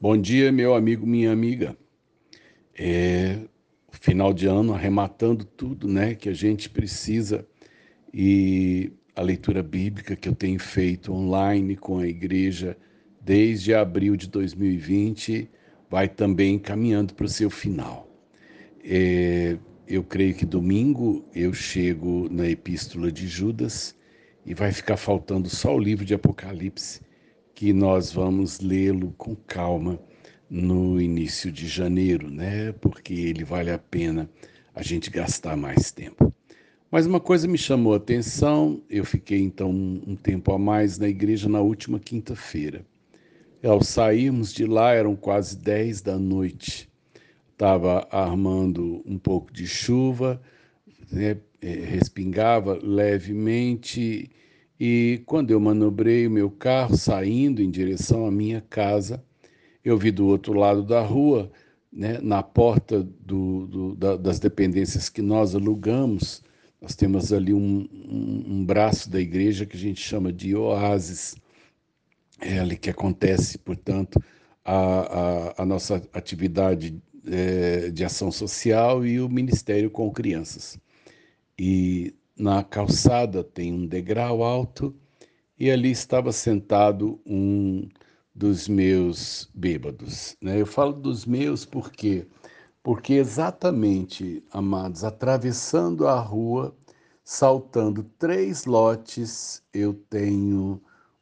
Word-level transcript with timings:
Bom 0.00 0.16
dia, 0.16 0.52
meu 0.52 0.76
amigo, 0.76 1.04
minha 1.04 1.32
amiga. 1.32 1.76
É 2.72 3.36
final 3.90 4.32
de 4.32 4.46
ano 4.46 4.72
arrematando 4.72 5.44
tudo, 5.44 5.88
né, 5.88 6.14
que 6.14 6.28
a 6.28 6.32
gente 6.32 6.70
precisa 6.70 7.44
e 8.14 8.92
a 9.16 9.20
leitura 9.20 9.60
bíblica 9.60 10.14
que 10.14 10.28
eu 10.28 10.36
tenho 10.36 10.60
feito 10.60 11.12
online 11.12 11.74
com 11.74 11.98
a 11.98 12.06
igreja 12.06 12.78
desde 13.20 13.74
abril 13.74 14.14
de 14.14 14.28
2020 14.28 15.50
vai 15.90 16.08
também 16.08 16.60
caminhando 16.60 17.12
para 17.12 17.26
o 17.26 17.28
seu 17.28 17.50
final. 17.50 18.08
É, 18.84 19.58
eu 19.88 20.04
creio 20.04 20.32
que 20.32 20.46
domingo 20.46 21.24
eu 21.34 21.52
chego 21.52 22.28
na 22.30 22.48
Epístola 22.48 23.10
de 23.10 23.26
Judas 23.26 23.96
e 24.46 24.54
vai 24.54 24.70
ficar 24.70 24.96
faltando 24.96 25.50
só 25.50 25.74
o 25.74 25.80
livro 25.80 26.04
de 26.04 26.14
Apocalipse 26.14 27.07
que 27.58 27.72
nós 27.72 28.12
vamos 28.12 28.60
lê-lo 28.60 29.12
com 29.18 29.34
calma 29.34 29.98
no 30.48 31.00
início 31.00 31.50
de 31.50 31.66
janeiro, 31.66 32.30
né? 32.30 32.70
Porque 32.70 33.12
ele 33.12 33.42
vale 33.42 33.72
a 33.72 33.78
pena 33.80 34.30
a 34.72 34.80
gente 34.80 35.10
gastar 35.10 35.56
mais 35.56 35.90
tempo. 35.90 36.32
Mas 36.88 37.04
uma 37.04 37.18
coisa 37.18 37.48
me 37.48 37.58
chamou 37.58 37.94
a 37.94 37.96
atenção, 37.96 38.80
eu 38.88 39.04
fiquei 39.04 39.40
então 39.40 39.72
um 39.72 40.14
tempo 40.14 40.52
a 40.52 40.58
mais 40.58 41.00
na 41.00 41.08
igreja 41.08 41.48
na 41.48 41.60
última 41.60 41.98
quinta-feira. 41.98 42.86
Ao 43.60 43.82
sairmos 43.82 44.54
de 44.54 44.64
lá 44.64 44.92
eram 44.92 45.16
quase 45.16 45.58
10 45.58 46.00
da 46.00 46.16
noite. 46.16 46.88
Estava 47.54 48.06
armando 48.12 49.02
um 49.04 49.18
pouco 49.18 49.52
de 49.52 49.66
chuva, 49.66 50.40
né? 51.10 51.36
É, 51.60 51.72
respingava 51.72 52.78
levemente 52.80 54.30
e 54.78 55.22
quando 55.26 55.50
eu 55.50 55.58
manobrei 55.58 56.26
o 56.26 56.30
meu 56.30 56.50
carro 56.50 56.96
saindo 56.96 57.62
em 57.62 57.70
direção 57.70 58.26
à 58.26 58.30
minha 58.30 58.60
casa, 58.60 59.22
eu 59.84 59.96
vi 59.96 60.10
do 60.10 60.26
outro 60.26 60.52
lado 60.52 60.82
da 60.84 61.00
rua, 61.00 61.50
né, 61.92 62.18
na 62.22 62.42
porta 62.42 63.02
do, 63.02 63.66
do, 63.66 63.94
da, 63.96 64.16
das 64.16 64.38
dependências 64.38 65.08
que 65.08 65.22
nós 65.22 65.54
alugamos, 65.54 66.42
nós 66.80 66.94
temos 66.94 67.32
ali 67.32 67.52
um, 67.52 67.88
um, 67.92 68.44
um, 68.46 68.64
braço 68.64 69.10
da 69.10 69.20
igreja 69.20 69.66
que 69.66 69.76
a 69.76 69.80
gente 69.80 70.00
chama 70.00 70.32
de 70.32 70.54
oásis, 70.54 71.34
é 72.40 72.60
ali 72.60 72.76
que 72.76 72.90
acontece, 72.90 73.58
portanto, 73.58 74.22
a, 74.64 75.54
a, 75.58 75.62
a 75.62 75.66
nossa 75.66 76.00
atividade 76.12 77.02
é, 77.26 77.90
de 77.90 78.04
ação 78.04 78.30
social 78.30 79.04
e 79.04 79.20
o 79.20 79.28
ministério 79.28 79.90
com 79.90 80.10
crianças. 80.12 80.78
E 81.58 82.14
na 82.38 82.62
calçada 82.62 83.42
tem 83.42 83.72
um 83.72 83.86
degrau 83.86 84.42
alto 84.42 84.94
e 85.58 85.70
ali 85.70 85.90
estava 85.90 86.32
sentado 86.32 87.20
um 87.26 87.88
dos 88.34 88.68
meus 88.68 89.50
bêbados. 89.52 90.36
Né? 90.40 90.60
Eu 90.60 90.66
falo 90.66 90.92
dos 90.92 91.26
meus 91.26 91.64
porque 91.64 92.26
porque 92.82 93.14
exatamente, 93.14 94.42
amados, 94.50 95.04
atravessando 95.04 96.06
a 96.06 96.18
rua, 96.18 96.74
saltando 97.22 98.02
três 98.18 98.64
lotes, 98.64 99.62
eu 99.74 99.92
tenho 99.92 100.80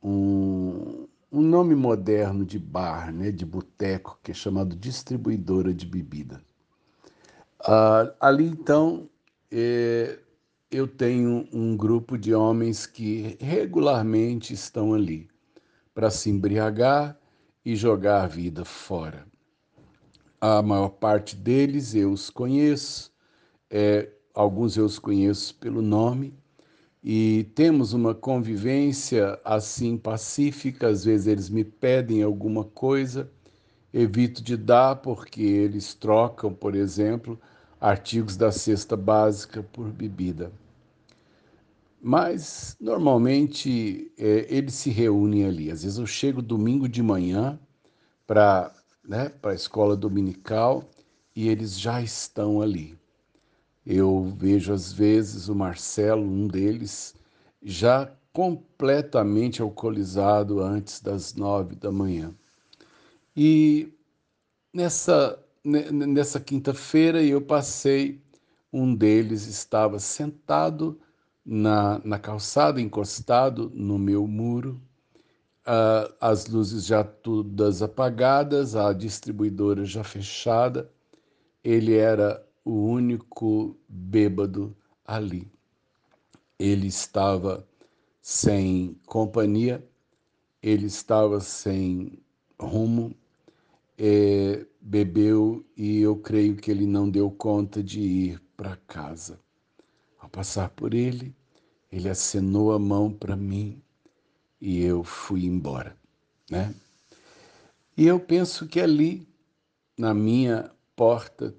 um, 0.00 1.08
um 1.32 1.40
nome 1.40 1.74
moderno 1.74 2.44
de 2.44 2.60
bar, 2.60 3.12
né, 3.12 3.32
de 3.32 3.44
boteco, 3.44 4.20
que 4.22 4.30
é 4.30 4.34
chamado 4.34 4.76
distribuidora 4.76 5.74
de 5.74 5.84
bebida. 5.84 6.40
Ah, 7.60 8.14
ali 8.20 8.44
então 8.46 9.08
é, 9.50 10.16
eu 10.70 10.86
tenho 10.86 11.48
um 11.52 11.76
grupo 11.76 12.18
de 12.18 12.34
homens 12.34 12.84
que 12.86 13.36
regularmente 13.40 14.52
estão 14.52 14.92
ali 14.92 15.28
para 15.94 16.10
se 16.10 16.28
embriagar 16.28 17.18
e 17.64 17.74
jogar 17.74 18.22
a 18.22 18.26
vida 18.26 18.64
fora. 18.64 19.26
A 20.40 20.62
maior 20.62 20.90
parte 20.90 21.34
deles 21.34 21.94
eu 21.94 22.12
os 22.12 22.28
conheço, 22.28 23.10
é, 23.70 24.10
alguns 24.34 24.76
eu 24.76 24.84
os 24.84 24.98
conheço 24.98 25.54
pelo 25.56 25.80
nome, 25.80 26.34
e 27.02 27.44
temos 27.54 27.94
uma 27.94 28.14
convivência 28.14 29.40
assim 29.44 29.96
pacífica. 29.96 30.88
Às 30.88 31.04
vezes 31.04 31.26
eles 31.26 31.48
me 31.48 31.64
pedem 31.64 32.22
alguma 32.22 32.64
coisa, 32.64 33.30
evito 33.92 34.42
de 34.42 34.56
dar 34.56 34.96
porque 34.96 35.42
eles 35.42 35.94
trocam, 35.94 36.52
por 36.52 36.74
exemplo, 36.74 37.40
artigos 37.80 38.36
da 38.36 38.50
cesta 38.50 38.96
básica 38.96 39.62
por 39.62 39.88
bebida. 39.90 40.52
Mas 42.00 42.76
normalmente 42.80 44.12
é, 44.16 44.46
eles 44.48 44.74
se 44.74 44.90
reúnem 44.90 45.44
ali. 45.44 45.70
Às 45.70 45.82
vezes 45.82 45.98
eu 45.98 46.06
chego 46.06 46.40
domingo 46.40 46.88
de 46.88 47.02
manhã 47.02 47.58
para 48.26 48.72
né, 49.04 49.32
a 49.42 49.54
escola 49.54 49.96
dominical 49.96 50.84
e 51.34 51.48
eles 51.48 51.78
já 51.78 52.00
estão 52.00 52.60
ali. 52.60 52.96
Eu 53.84 54.32
vejo 54.36 54.72
às 54.72 54.92
vezes 54.92 55.48
o 55.48 55.54
Marcelo, 55.54 56.22
um 56.22 56.46
deles, 56.46 57.14
já 57.62 58.12
completamente 58.32 59.62
alcoolizado 59.62 60.60
antes 60.60 61.00
das 61.00 61.34
nove 61.34 61.74
da 61.74 61.90
manhã. 61.90 62.32
E 63.36 63.92
nessa 64.72 65.42
nessa 65.64 66.40
quinta-feira 66.40 67.22
eu 67.22 67.40
passei, 67.40 68.20
um 68.72 68.94
deles 68.94 69.46
estava 69.46 69.98
sentado 69.98 71.00
na, 71.44 72.00
na 72.04 72.18
calçada, 72.18 72.80
encostado 72.80 73.70
no 73.74 73.98
meu 73.98 74.26
muro, 74.26 74.80
uh, 75.66 76.14
as 76.20 76.46
luzes 76.46 76.84
já 76.84 77.02
todas 77.02 77.82
apagadas, 77.82 78.76
a 78.76 78.92
distribuidora 78.92 79.84
já 79.84 80.04
fechada. 80.04 80.90
Ele 81.64 81.96
era 81.96 82.46
o 82.64 82.72
único 82.72 83.76
bêbado 83.88 84.76
ali. 85.04 85.50
Ele 86.58 86.86
estava 86.86 87.66
sem 88.20 88.98
companhia, 89.06 89.82
ele 90.62 90.86
estava 90.86 91.40
sem 91.40 92.18
rumo, 92.60 93.14
é, 93.98 94.64
bebeu 94.80 95.66
e 95.76 96.00
eu 96.00 96.16
creio 96.16 96.56
que 96.56 96.70
ele 96.70 96.86
não 96.86 97.10
deu 97.10 97.30
conta 97.30 97.82
de 97.82 98.00
ir 98.00 98.42
para 98.56 98.76
casa. 98.76 99.40
Ao 100.18 100.28
passar 100.28 100.70
por 100.70 100.94
ele, 100.94 101.34
ele 101.90 102.08
acenou 102.08 102.72
a 102.72 102.78
mão 102.78 103.12
para 103.12 103.34
mim 103.34 103.82
e 104.60 104.82
eu 104.82 105.02
fui 105.02 105.44
embora, 105.44 105.96
né? 106.48 106.72
E 107.96 108.06
eu 108.06 108.20
penso 108.20 108.68
que 108.68 108.80
ali, 108.80 109.26
na 109.96 110.14
minha 110.14 110.70
porta, 110.94 111.52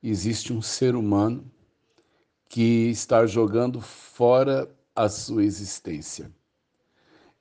existe 0.00 0.52
um 0.52 0.62
ser 0.62 0.94
humano 0.94 1.50
que 2.48 2.88
está 2.88 3.26
jogando 3.26 3.80
fora 3.80 4.72
a 4.94 5.08
sua 5.08 5.44
existência. 5.44 6.30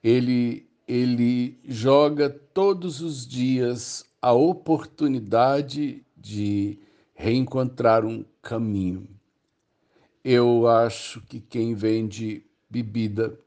Ele 0.03 0.67
ele 0.87 1.59
joga 1.65 2.29
todos 2.29 3.01
os 3.01 3.25
dias 3.25 4.05
a 4.21 4.31
oportunidade 4.33 6.05
de 6.15 6.79
reencontrar 7.13 8.05
um 8.05 8.25
caminho. 8.41 9.07
Eu 10.23 10.67
acho 10.67 11.21
que 11.21 11.39
quem 11.39 11.73
vende 11.73 12.45
bebida 12.69 13.39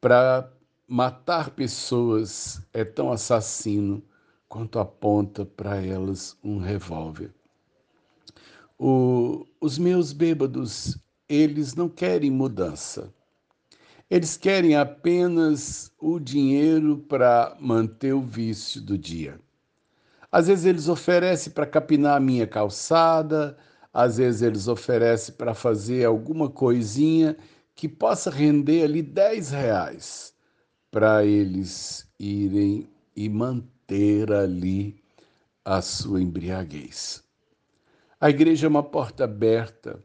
para 0.00 0.50
matar 0.86 1.50
pessoas 1.50 2.60
é 2.72 2.84
tão 2.84 3.10
assassino 3.10 4.02
quanto 4.48 4.78
aponta 4.78 5.46
para 5.46 5.82
elas 5.82 6.36
um 6.44 6.58
revólver. 6.58 7.32
O, 8.78 9.46
os 9.60 9.78
meus 9.78 10.12
bêbados, 10.12 10.98
eles 11.28 11.74
não 11.74 11.88
querem 11.88 12.30
mudança. 12.30 13.10
Eles 14.10 14.36
querem 14.36 14.76
apenas 14.76 15.90
o 15.98 16.20
dinheiro 16.20 16.98
para 17.08 17.56
manter 17.58 18.12
o 18.12 18.20
vício 18.20 18.82
do 18.82 18.98
dia. 18.98 19.40
Às 20.32 20.46
vezes 20.46 20.64
eles 20.64 20.88
oferecem 20.88 21.52
para 21.52 21.66
capinar 21.66 22.16
a 22.16 22.20
minha 22.20 22.46
calçada, 22.46 23.54
às 23.92 24.16
vezes 24.16 24.40
eles 24.40 24.66
oferecem 24.66 25.34
para 25.34 25.52
fazer 25.52 26.06
alguma 26.06 26.48
coisinha 26.48 27.36
que 27.76 27.86
possa 27.86 28.30
render 28.30 28.84
ali 28.84 29.02
10 29.02 29.50
reais 29.50 30.34
para 30.90 31.22
eles 31.22 32.10
irem 32.18 32.88
e 33.14 33.28
manter 33.28 34.32
ali 34.32 35.02
a 35.62 35.82
sua 35.82 36.22
embriaguez. 36.22 37.22
A 38.18 38.30
igreja 38.30 38.66
é 38.66 38.70
uma 38.70 38.82
porta 38.82 39.24
aberta 39.24 40.02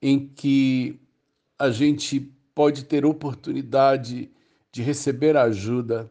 em 0.00 0.26
que 0.26 0.98
a 1.58 1.70
gente 1.70 2.20
pode 2.54 2.84
ter 2.84 3.04
oportunidade 3.04 4.30
de 4.72 4.82
receber 4.82 5.36
ajuda 5.36 6.10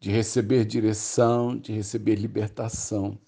de 0.00 0.10
receber 0.10 0.64
direção, 0.64 1.56
de 1.56 1.72
receber 1.72 2.16
libertação. 2.16 3.18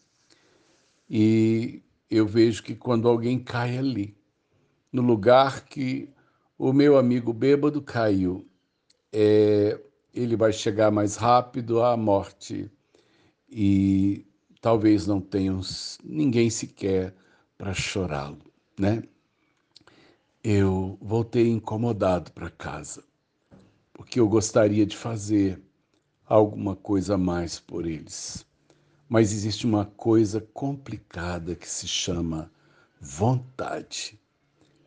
E 1.09 1.83
eu 2.11 2.27
vejo 2.27 2.63
que 2.63 2.75
quando 2.75 3.09
alguém 3.09 3.39
cai 3.39 3.77
ali, 3.79 4.17
no 4.93 5.03
lugar 5.03 5.65
que 5.65 6.09
o 6.59 6.73
meu 6.73 6.97
amigo 6.99 7.33
bêbado 7.33 7.83
caiu, 7.83 8.47
é, 9.13 9.81
ele 10.15 10.37
vai 10.37 10.53
chegar 10.53 10.91
mais 10.91 11.17
rápido 11.17 11.83
à 11.83 11.97
morte. 11.97 12.71
e 13.49 14.27
talvez 14.61 15.07
não 15.07 15.21
tenham 15.21 15.61
ninguém 16.05 16.51
sequer 16.51 17.15
para 17.59 17.75
chorá-lo, 17.75 18.39
né? 18.79 19.03
Eu 20.45 20.99
voltei 21.01 21.49
incomodado 21.49 22.33
para 22.33 22.51
casa, 22.51 23.05
porque 23.93 24.21
eu 24.21 24.29
gostaria 24.29 24.87
de 24.87 24.97
fazer 24.97 25.61
alguma 26.31 26.77
coisa 26.77 27.15
a 27.17 27.19
mais 27.19 27.59
por 27.59 27.85
eles. 27.85 28.47
Mas 29.09 29.33
existe 29.33 29.67
uma 29.67 29.85
coisa 29.85 30.41
complicada 30.55 31.57
que 31.57 31.69
se 31.69 31.89
chama 31.89 32.49
vontade. 33.01 34.17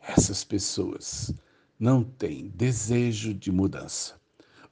Essas 0.00 0.42
pessoas 0.42 1.34
não 1.78 2.02
têm 2.02 2.48
desejo 2.48 3.34
de 3.34 3.52
mudança. 3.52 4.18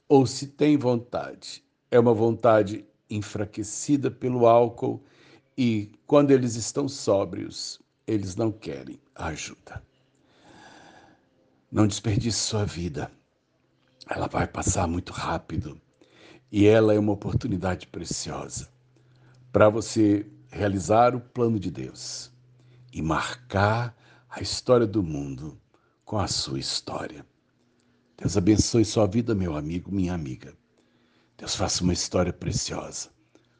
Ou 0.09 0.25
se 0.25 0.47
têm 0.47 0.75
vontade, 0.75 1.63
é 1.91 1.99
uma 1.99 2.13
vontade 2.13 2.83
enfraquecida 3.07 4.09
pelo 4.09 4.47
álcool 4.47 5.03
e 5.55 5.91
quando 6.07 6.31
eles 6.31 6.55
estão 6.55 6.89
sóbrios, 6.89 7.79
eles 8.07 8.35
não 8.35 8.51
querem 8.51 8.99
ajuda. 9.13 9.83
Não 11.71 11.85
desperdice 11.85 12.39
sua 12.39 12.65
vida. 12.65 13.11
Ela 14.09 14.27
vai 14.27 14.47
passar 14.47 14.87
muito 14.87 15.13
rápido 15.13 15.79
e 16.53 16.67
ela 16.67 16.93
é 16.93 16.99
uma 16.99 17.13
oportunidade 17.13 17.87
preciosa 17.87 18.69
para 19.51 19.69
você 19.69 20.23
realizar 20.51 21.15
o 21.15 21.19
plano 21.19 21.59
de 21.59 21.71
Deus 21.71 22.31
e 22.93 23.01
marcar 23.01 23.97
a 24.29 24.39
história 24.39 24.85
do 24.85 25.01
mundo 25.01 25.59
com 26.05 26.19
a 26.19 26.27
sua 26.27 26.59
história. 26.59 27.25
Deus 28.15 28.37
abençoe 28.37 28.85
sua 28.85 29.07
vida, 29.07 29.33
meu 29.33 29.55
amigo, 29.55 29.91
minha 29.91 30.13
amiga. 30.13 30.53
Deus 31.35 31.55
faça 31.55 31.83
uma 31.83 31.91
história 31.91 32.31
preciosa 32.31 33.09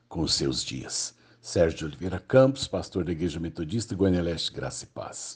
com 0.07 0.21
os 0.21 0.35
seus 0.35 0.63
dias. 0.63 1.15
Sérgio 1.41 1.87
Oliveira 1.87 2.19
Campos, 2.19 2.67
pastor 2.67 3.03
da 3.03 3.11
Igreja 3.11 3.39
Metodista 3.39 3.95
Goiânia 3.95 4.21
Leste, 4.21 4.53
Graça 4.53 4.83
e 4.83 4.87
Paz. 4.87 5.31